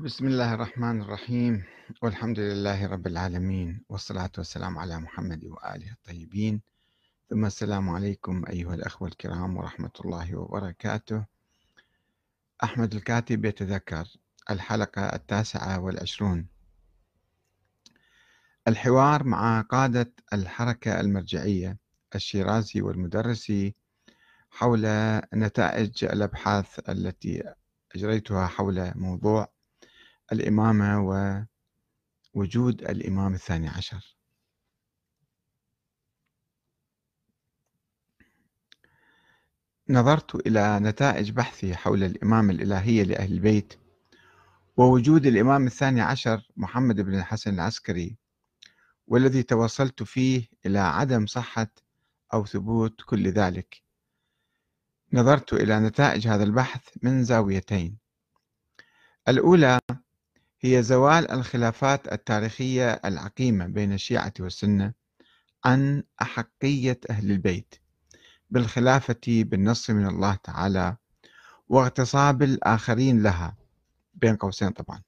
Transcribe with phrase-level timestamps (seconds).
[0.00, 1.64] بسم الله الرحمن الرحيم.
[2.02, 6.62] والحمد لله رب العالمين والصلاة والسلام على محمد وآله الطيبين.
[7.30, 11.24] ثم السلام عليكم أيها الأخوة الكرام ورحمة الله وبركاته.
[12.64, 14.08] أحمد الكاتب يتذكر
[14.50, 16.46] الحلقة التاسعة والعشرون.
[18.68, 21.78] الحوار مع قادة الحركة المرجعية
[22.14, 23.74] الشيرازي والمدرسي
[24.50, 24.86] حول
[25.34, 27.54] نتائج الأبحاث التي
[27.94, 29.51] أجريتها حول موضوع
[30.32, 31.00] الإمامة
[32.34, 34.16] ووجود الإمام الثاني عشر.
[39.88, 43.74] نظرت إلى نتائج بحثي حول الإمامة الإلهية لأهل البيت
[44.76, 48.16] ووجود الإمام الثاني عشر محمد بن الحسن العسكري
[49.06, 51.66] والذي توصلت فيه إلى عدم صحة
[52.34, 53.82] أو ثبوت كل ذلك.
[55.12, 57.98] نظرت إلى نتائج هذا البحث من زاويتين.
[59.28, 59.78] الأولى
[60.64, 64.92] هي زوال الخلافات التاريخية العقيمة بين الشيعة والسنة
[65.64, 67.74] عن أحقية أهل البيت
[68.50, 70.96] بالخلافة بالنص من الله تعالى
[71.68, 73.56] واغتصاب الآخرين لها
[74.14, 75.02] بين قوسين طبعا.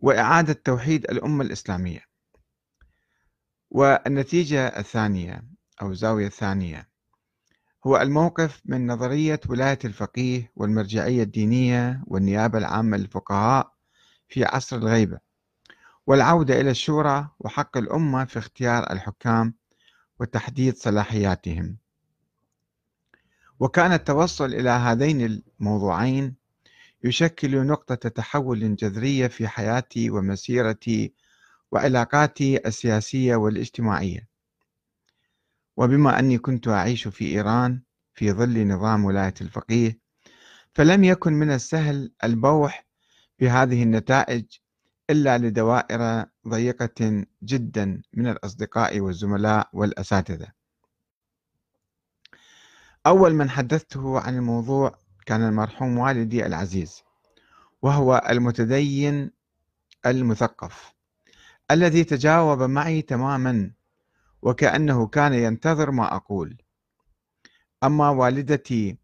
[0.00, 2.04] وإعادة توحيد الأمة الإسلامية.
[3.70, 5.44] والنتيجة الثانية
[5.82, 6.91] أو الزاوية الثانية
[7.86, 13.72] هو الموقف من نظرية ولاية الفقيه والمرجعية الدينية والنيابة العامة للفقهاء
[14.28, 15.18] في عصر الغيبة
[16.06, 19.54] والعودة إلى الشورى وحق الأمة في اختيار الحكام
[20.20, 21.76] وتحديد صلاحياتهم.
[23.60, 26.34] وكان التوصل إلى هذين الموضوعين
[27.04, 31.12] يشكل نقطة تحول جذرية في حياتي ومسيرتي
[31.72, 34.31] وعلاقاتي السياسية والاجتماعية.
[35.76, 37.82] وبما أني كنت أعيش في إيران
[38.14, 39.98] في ظل نظام ولاية الفقيه
[40.74, 42.86] فلم يكن من السهل البوح
[43.40, 44.44] بهذه النتائج
[45.10, 50.52] إلا لدوائر ضيقة جدا من الأصدقاء والزملاء والأساتذة.
[53.06, 57.02] أول من حدثته عن الموضوع كان المرحوم والدي العزيز
[57.82, 59.30] وهو المتدين
[60.06, 60.92] المثقف
[61.70, 63.70] الذي تجاوب معي تماما
[64.42, 66.56] وكأنه كان ينتظر ما أقول.
[67.84, 68.98] أما والدتي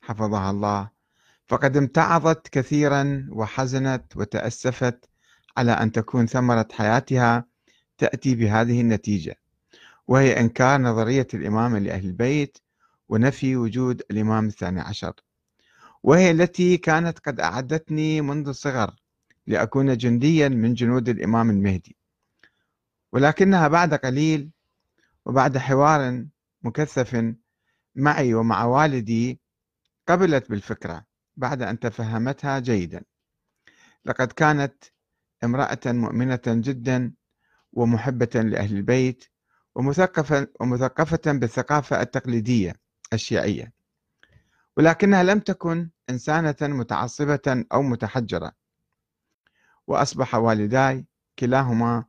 [0.00, 0.90] حفظها الله
[1.46, 5.08] فقد امتعضت كثيرا وحزنت وتأسفت
[5.56, 7.44] على أن تكون ثمرة حياتها
[7.98, 9.36] تأتي بهذه النتيجة
[10.08, 12.58] وهي إنكار نظرية الإمامة لأهل البيت
[13.08, 15.12] ونفي وجود الإمام الثاني عشر
[16.02, 18.94] وهي التي كانت قد أعدتني منذ الصغر
[19.46, 21.96] لأكون جنديا من جنود الإمام المهدي.
[23.12, 24.50] ولكنها بعد قليل
[25.30, 26.26] وبعد حوار
[26.62, 27.34] مكثف
[27.94, 29.40] معي ومع والدي
[30.08, 33.04] قبلت بالفكرة بعد أن تفهمتها جيدا.
[34.04, 34.84] لقد كانت
[35.44, 37.12] امرأة مؤمنة جدا
[37.72, 39.24] ومحبة لأهل البيت
[39.74, 42.74] ومثقفة, ومثقفة بالثقافة التقليدية
[43.12, 43.72] الشيعية
[44.76, 48.52] ولكنها لم تكن إنسانة متعصبة أو متحجرة.
[49.86, 51.06] وأصبح والداي
[51.38, 52.04] كلاهما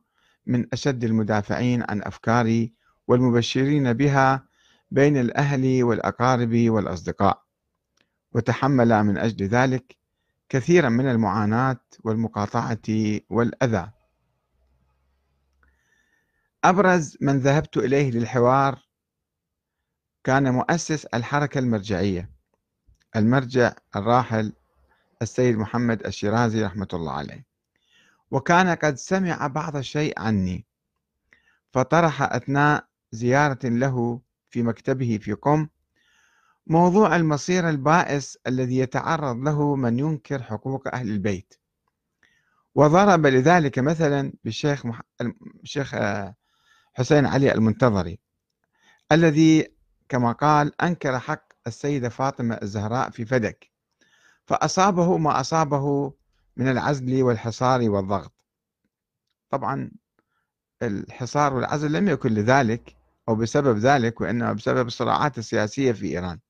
[0.46, 4.46] من أشد المدافعين عن أفكاري والمبشرين بها
[4.90, 7.42] بين الأهل والأقارب والأصدقاء.
[8.32, 9.96] وتحمل من أجل ذلك
[10.48, 12.78] كثيرا من المعاناة والمقاطعة
[13.30, 13.90] والأذى.
[16.64, 18.78] أبرز من ذهبت إليه للحوار
[20.24, 22.30] كان مؤسس الحركة المرجعية
[23.16, 24.52] المرجع الراحل
[25.22, 27.46] السيد محمد الشيرازي رحمة الله عليه.
[28.30, 30.66] وكان قد سمع بعض الشيء عني
[31.72, 35.68] فطرح أثناء زيارة له في مكتبه في قم.
[36.66, 41.54] موضوع المصير البائس الذي يتعرض له من ينكر حقوق أهل البيت.
[42.74, 45.02] وضرب لذلك مثلا بالشيخ مح...
[45.62, 46.34] الشيخ آه،
[46.94, 48.18] حسين علي المنتظري
[49.12, 49.68] الذي
[50.08, 53.70] كما قال أنكر حق السيدة فاطمة الزهراء في فدك
[54.46, 56.14] فأصابه ما أصابه
[56.56, 58.32] من العزل والحصار والضغط.
[59.50, 59.90] طبعا
[60.82, 62.96] الحصار والعزل لم يكن لذلك
[63.28, 66.40] أو بسبب ذلك وإنما بسبب الصراعات السياسية في إيران.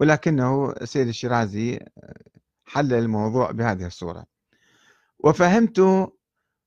[0.00, 1.80] ولكنه السيد الشيرازي
[2.64, 4.26] حل الموضوع بهذه الصورة.
[5.18, 5.80] وفهمت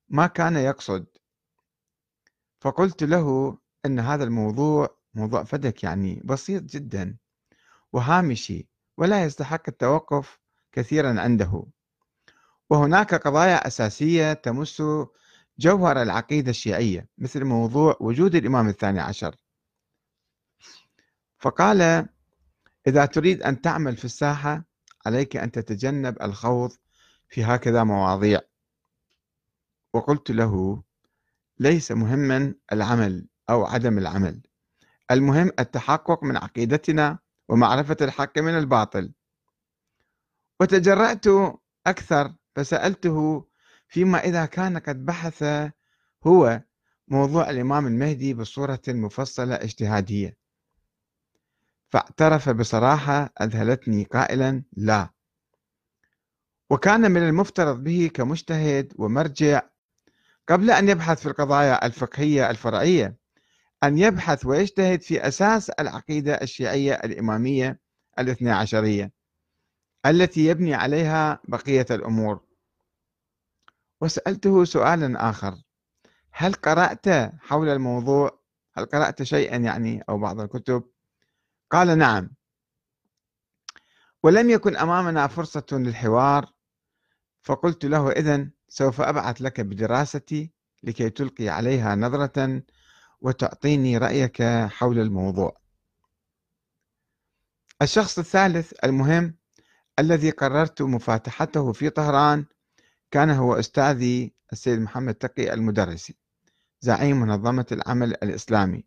[0.10, 1.06] ما كان يقصد.
[2.62, 7.18] فقلت له أن هذا الموضوع موضوع فدك يعني بسيط جدا
[7.94, 8.68] وهامشي
[8.98, 10.40] ولا يستحق التوقف
[10.72, 11.64] كثيرا عنده.
[12.70, 14.84] وهناك قضايا أساسية تمس
[15.60, 19.36] جوهر العقيدة الشيعية مثل موضوع وجود الإمام الثاني عشر.
[21.40, 22.10] فقال
[22.88, 24.64] إذا تريد أن تعمل في الساحة
[25.06, 26.72] عليك أن تتجنب الخوض
[27.30, 28.42] في هكذا مواضيع.
[29.94, 30.84] وقلت له
[31.60, 34.42] ليس مهما العمل أو عدم العمل
[35.12, 37.20] المهم التحقق من عقيدتنا
[37.50, 39.14] ومعرفة الحق من الباطل.
[40.60, 41.26] وتجرأت
[41.88, 43.47] أكثر فسألته
[43.88, 45.44] فيما إذا كان قد بحث
[46.28, 46.62] هو
[47.08, 50.38] موضوع الإمام المهدي بصورة مفصلة اجتهادية.
[51.90, 55.10] فاعترف بصراحة أذهلتني قائلا لا.
[56.70, 59.62] وكان من المفترض به كمجتهد ومرجع
[60.48, 63.18] قبل أن يبحث في القضايا الفقهية الفرعية
[63.84, 67.80] أن يبحث ويجتهد في أساس العقيدة الشيعية الإمامية
[68.20, 69.12] الاثنى عشرية
[70.06, 72.47] التي يبني عليها بقية الأمور.
[74.02, 75.62] وسألته سؤالا آخر.
[76.32, 77.06] هل قرأت
[77.40, 78.40] حول الموضوع؟
[78.78, 80.84] هل قرأت شيئا يعني أو بعض الكتب؟
[81.72, 82.30] قال نعم.
[84.24, 86.54] ولم يكن أمامنا فرصة للحوار
[87.42, 90.52] فقلت له إذن سوف أبعث لك بدراستي
[90.84, 92.64] لكي تلقي عليها نظرة
[93.22, 95.58] وتعطيني رأيك حول الموضوع.
[97.82, 99.38] الشخص الثالث المهم
[100.00, 102.46] الذي قررت مفاتحته في طهران
[103.12, 106.18] كان هو أستاذي السيد محمد تقي المدرسي
[106.82, 108.84] زعيم منظمة العمل الإسلامي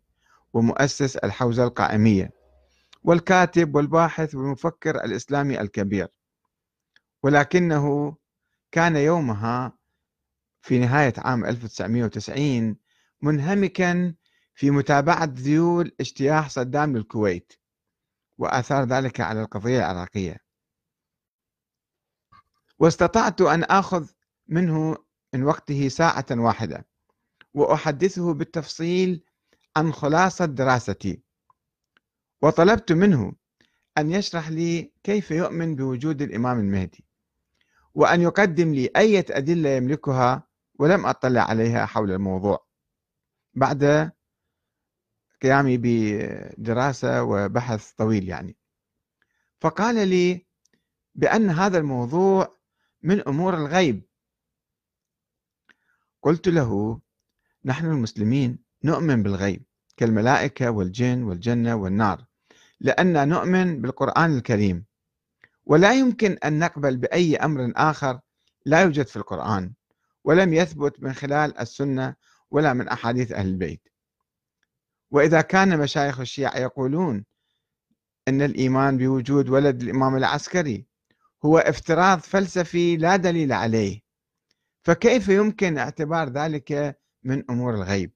[0.53, 2.31] ومؤسس الحوزة القائمية
[3.03, 6.07] والكاتب والباحث والمفكر الإسلامي الكبير.
[7.23, 8.15] ولكنه
[8.71, 9.77] كان يومها
[10.61, 12.75] في نهاية عام 1990
[13.21, 14.15] منهمكا
[14.55, 17.53] في متابعة ذيول اجتياح صدام للكويت
[18.37, 20.37] وآثار ذلك على القضية العراقية.
[22.81, 24.07] واستطعت أن آخذ
[24.47, 24.97] منه
[25.33, 26.87] من وقته ساعة واحدة
[27.53, 29.23] وأحدثه بالتفصيل
[29.77, 31.23] عن خلاصة دراستي.
[32.41, 33.33] وطلبت منه
[33.97, 37.05] أن يشرح لي كيف يؤمن بوجود الإمام المهدي
[37.93, 40.47] وأن يقدم لي أي أدلة يملكها
[40.79, 42.65] ولم أطلع عليها حول الموضوع.
[43.53, 44.11] بعد
[45.41, 48.57] قيامي بدراسة وبحث طويل يعني.
[49.59, 50.45] فقال لي
[51.15, 52.60] بأن هذا الموضوع
[53.03, 54.01] من أمور الغيب.
[56.21, 56.99] قلت له
[57.65, 59.63] نحن المسلمين نؤمن بالغيب
[59.97, 62.25] كالملائكة والجن والجنة والنار
[62.79, 64.85] لأن نؤمن بالقرآن الكريم
[65.65, 68.19] ولا يمكن أن نقبل بأي أمر آخر
[68.65, 69.73] لا يوجد في القرآن
[70.23, 72.15] ولم يثبت من خلال السنة
[72.51, 73.87] ولا من أحاديث أهل البيت.
[75.11, 77.25] وإذا كان مشايخ الشيعة يقولون
[78.27, 80.85] أن الإيمان بوجود ولد الإمام العسكري
[81.45, 84.01] هو افتراض فلسفي لا دليل عليه.
[84.83, 88.11] فكيف يمكن اعتبار ذلك من أمور الغيب؟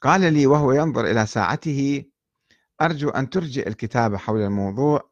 [0.00, 2.04] قال لي وهو ينظر إلى ساعته
[2.80, 5.10] أرجو أن ترجئ الكتابة حول الموضوع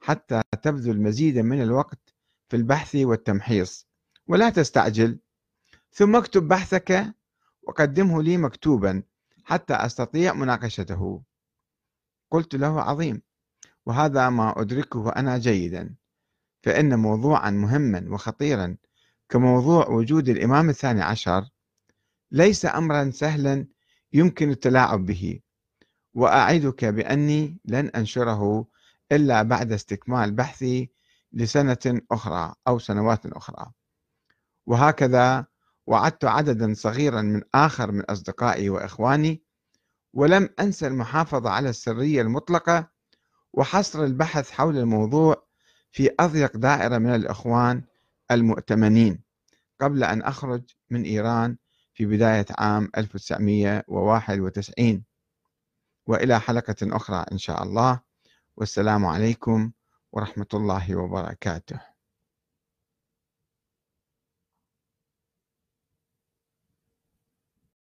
[0.00, 2.14] حتى تبذل مزيدا من الوقت
[2.48, 3.88] في البحث والتمحيص
[4.26, 5.18] ولا تستعجل.
[5.92, 7.14] ثم اكتب بحثك
[7.62, 9.02] وقدمه لي مكتوبا
[9.44, 11.22] حتى أستطيع مناقشته.
[12.30, 13.22] قلت له عظيم.
[13.86, 15.94] وهذا ما أدركه أنا جيدا
[16.62, 18.76] فإن موضوعا مهما وخطيرا
[19.28, 21.48] كموضوع وجود الإمام الثاني عشر
[22.30, 23.66] ليس أمرا سهلا
[24.12, 25.40] يمكن التلاعب به
[26.14, 28.66] وأعدك بأني لن أنشره
[29.12, 30.90] إلا بعد استكمال بحثي
[31.32, 33.72] لسنة أخرى أو سنوات أخرى.
[34.66, 35.46] وهكذا
[35.86, 39.42] وعدت عددا صغيرا من آخر من أصدقائي وإخواني
[40.12, 42.90] ولم أنسى المحافظة على السرية المطلقة
[43.56, 45.44] وحصر البحث حول الموضوع
[45.92, 47.82] في أضيق دائرة من الإخوان
[48.30, 49.20] المؤتمنين
[49.80, 51.56] قبل أن أخرج من إيران
[51.94, 55.04] في بداية عام 1991
[56.06, 58.00] وإلى حلقة أخرى إن شاء الله.
[58.56, 59.70] والسلام عليكم
[60.12, 61.93] ورحمة الله وبركاته.